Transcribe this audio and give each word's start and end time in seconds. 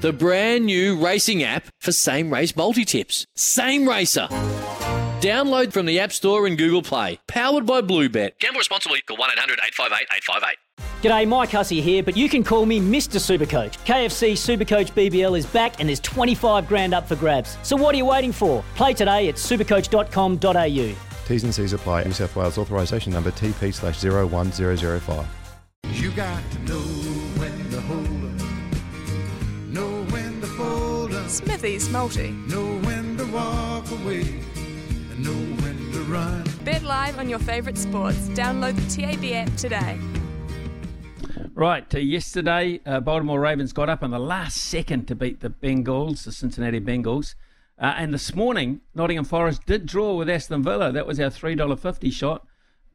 the 0.00 0.12
brand 0.12 0.66
new 0.66 0.96
racing 1.04 1.42
app 1.42 1.64
for 1.80 1.92
same 1.92 2.32
race 2.32 2.54
multi 2.56 2.84
tips. 2.84 3.26
Same 3.34 3.88
Racer. 3.88 4.28
Download 5.20 5.72
from 5.72 5.86
the 5.86 5.98
App 5.98 6.12
Store 6.12 6.46
and 6.46 6.58
Google 6.58 6.82
Play. 6.82 7.18
Powered 7.26 7.66
by 7.66 7.80
Bluebet. 7.80 8.38
Gamble 8.38 8.58
responsibly. 8.58 9.00
Call 9.00 9.16
1 9.16 9.30
800 9.32 9.58
858 9.64 10.06
858. 10.16 10.56
G'day, 11.02 11.28
Mike 11.28 11.50
Hussey 11.50 11.80
here, 11.80 12.02
but 12.02 12.16
you 12.16 12.28
can 12.28 12.42
call 12.44 12.66
me 12.66 12.80
Mr. 12.80 13.18
Supercoach. 13.18 13.78
KFC 13.84 14.32
Supercoach 14.32 14.92
BBL 14.92 15.38
is 15.38 15.46
back 15.46 15.80
and 15.80 15.88
there's 15.88 16.00
25 16.00 16.68
grand 16.68 16.94
up 16.94 17.06
for 17.08 17.16
grabs. 17.16 17.56
So 17.62 17.76
what 17.76 17.94
are 17.94 17.98
you 17.98 18.06
waiting 18.06 18.32
for? 18.32 18.62
Play 18.74 18.92
today 18.94 19.28
at 19.28 19.36
supercoach.com.au. 19.36 20.94
T's 21.26 21.44
and 21.44 21.54
C's 21.54 21.72
apply. 21.72 22.04
New 22.04 22.12
South 22.12 22.36
Wales 22.36 22.58
authorisation 22.58 23.12
number 23.12 23.30
TP 23.30 23.72
slash 23.74 24.02
01005. 24.04 25.26
You 25.92 26.10
got 26.12 26.42
to 26.52 26.58
know 26.60 26.78
when 27.38 27.70
to 27.70 27.80
hold 27.82 28.24
up, 28.24 28.25
know 29.76 30.04
when 30.04 30.40
to 30.40 30.46
fold 30.46 31.12
up, 31.12 31.28
Smithy's 31.28 31.90
Multi. 31.90 32.30
know 32.48 32.78
when 32.78 33.18
to 33.18 33.26
walk 33.26 33.90
away, 33.90 34.22
and 34.22 35.22
know 35.22 35.62
when 35.62 35.76
to 35.92 36.00
run. 36.04 36.44
Bet 36.64 36.82
live 36.82 37.18
on 37.18 37.28
your 37.28 37.38
favourite 37.38 37.76
sports. 37.76 38.16
Download 38.30 38.74
the 38.74 39.02
TAB 39.02 39.24
app 39.34 39.54
today. 39.56 39.98
Right, 41.52 41.94
uh, 41.94 41.98
yesterday, 41.98 42.80
uh, 42.86 43.00
Baltimore 43.00 43.38
Ravens 43.38 43.74
got 43.74 43.90
up 43.90 44.02
in 44.02 44.10
the 44.10 44.18
last 44.18 44.56
second 44.56 45.08
to 45.08 45.14
beat 45.14 45.40
the 45.40 45.50
Bengals, 45.50 46.24
the 46.24 46.32
Cincinnati 46.32 46.80
Bengals. 46.80 47.34
Uh, 47.78 47.94
and 47.98 48.14
this 48.14 48.34
morning, 48.34 48.80
Nottingham 48.94 49.26
Forest 49.26 49.66
did 49.66 49.84
draw 49.84 50.14
with 50.14 50.30
Aston 50.30 50.62
Villa. 50.62 50.90
That 50.90 51.06
was 51.06 51.20
our 51.20 51.28
$3.50 51.28 52.10
shot. 52.10 52.46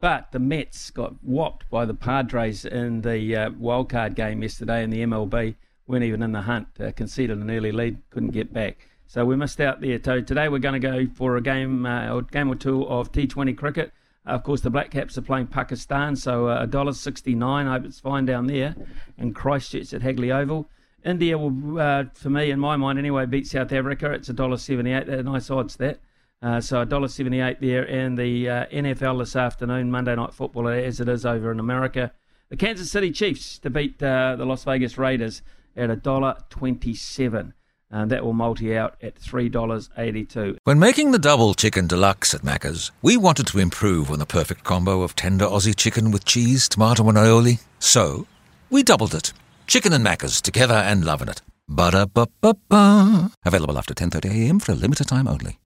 But 0.00 0.30
the 0.30 0.38
Mets 0.38 0.90
got 0.90 1.24
whopped 1.24 1.68
by 1.70 1.84
the 1.84 1.94
Padres 1.94 2.64
in 2.64 3.00
the 3.00 3.34
uh, 3.34 3.50
wildcard 3.50 4.14
game 4.14 4.42
yesterday 4.42 4.84
in 4.84 4.90
the 4.90 5.02
MLB. 5.02 5.56
Weren't 5.88 6.04
even 6.04 6.22
in 6.22 6.32
the 6.32 6.42
hunt. 6.42 6.68
Uh, 6.78 6.92
conceded 6.92 7.38
an 7.38 7.50
early 7.50 7.72
lead, 7.72 7.98
couldn't 8.10 8.30
get 8.30 8.52
back. 8.52 8.86
So 9.06 9.24
we 9.24 9.36
missed 9.36 9.58
out 9.58 9.80
there. 9.80 9.98
So 10.04 10.20
today 10.20 10.50
we're 10.50 10.58
going 10.58 10.78
to 10.78 10.86
go 10.86 11.06
for 11.14 11.36
a 11.36 11.40
game, 11.40 11.86
uh, 11.86 12.18
a 12.18 12.22
game 12.22 12.52
or 12.52 12.56
two 12.56 12.86
of 12.86 13.10
T20 13.10 13.56
cricket. 13.56 13.92
Of 14.26 14.42
course, 14.42 14.60
the 14.60 14.68
Black 14.68 14.90
Caps 14.90 15.16
are 15.16 15.22
playing 15.22 15.46
Pakistan, 15.46 16.14
so 16.14 16.48
a 16.48 16.56
uh, 16.56 16.66
$1.69. 16.66 17.42
I 17.42 17.72
hope 17.72 17.86
it's 17.86 18.00
fine 18.00 18.26
down 18.26 18.46
there. 18.46 18.76
in 19.16 19.32
Christchurch 19.32 19.94
at 19.94 20.02
Hagley 20.02 20.30
Oval. 20.30 20.68
India 21.06 21.38
will, 21.38 21.80
uh, 21.80 22.04
for 22.12 22.28
me, 22.28 22.50
in 22.50 22.60
my 22.60 22.76
mind 22.76 22.98
anyway, 22.98 23.24
beat 23.24 23.46
South 23.46 23.72
Africa. 23.72 24.12
It's 24.12 24.28
a 24.28 24.34
$1.78. 24.34 25.06
They're 25.06 25.22
nice 25.22 25.48
odds, 25.50 25.76
that. 25.76 26.00
Uh, 26.42 26.60
so 26.60 26.84
$1.78 26.84 27.60
there. 27.60 27.88
And 27.88 28.18
the 28.18 28.46
uh, 28.46 28.66
NFL 28.66 29.20
this 29.20 29.34
afternoon, 29.34 29.90
Monday 29.90 30.14
Night 30.14 30.34
Football, 30.34 30.68
as 30.68 31.00
it 31.00 31.08
is 31.08 31.24
over 31.24 31.50
in 31.50 31.58
America. 31.58 32.12
The 32.50 32.56
Kansas 32.56 32.90
City 32.90 33.10
Chiefs 33.10 33.58
to 33.60 33.70
beat 33.70 34.02
uh, 34.02 34.36
the 34.36 34.44
Las 34.44 34.64
Vegas 34.64 34.98
Raiders 34.98 35.40
at 35.78 35.90
$1.27. 35.90 37.52
And 37.90 38.10
that 38.10 38.22
will 38.22 38.34
multi 38.34 38.76
out 38.76 38.96
at 39.02 39.18
$3.82. 39.18 40.58
When 40.64 40.78
making 40.78 41.12
the 41.12 41.18
double 41.18 41.54
chicken 41.54 41.86
deluxe 41.86 42.34
at 42.34 42.42
Macca's, 42.42 42.90
we 43.00 43.16
wanted 43.16 43.46
to 43.46 43.58
improve 43.58 44.10
on 44.10 44.18
the 44.18 44.26
perfect 44.26 44.62
combo 44.62 45.00
of 45.00 45.16
tender 45.16 45.46
Aussie 45.46 45.74
chicken 45.74 46.10
with 46.10 46.26
cheese, 46.26 46.68
tomato, 46.68 47.08
and 47.08 47.16
aioli. 47.16 47.60
So, 47.78 48.26
we 48.68 48.82
doubled 48.82 49.14
it. 49.14 49.32
Chicken 49.66 49.94
and 49.94 50.04
Macca's 50.04 50.42
together 50.42 50.74
and 50.74 51.02
loving 51.04 51.28
it. 51.28 51.40
Ba-da-ba-ba-ba. 51.68 53.30
Available 53.46 53.78
after 53.78 53.94
10.30am 53.94 54.60
for 54.60 54.72
a 54.72 54.74
limited 54.74 55.08
time 55.08 55.26
only. 55.26 55.58